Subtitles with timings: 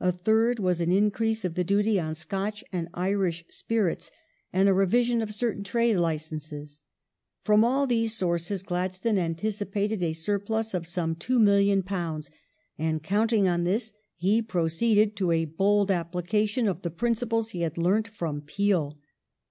[0.00, 4.10] A third was an increase of the duty on Scotch and Irish spirits,
[4.54, 6.80] and a revision of certain trade licenses.
[7.42, 12.30] From all these sources Gladstone anticipated a surplus of some £2,000,000,
[12.78, 17.76] and, counting on this, he proceeded to a bold application of the principles he had
[17.76, 18.98] learnt from Peel.